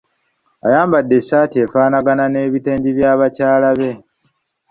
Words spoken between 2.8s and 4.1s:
bya bakyala be.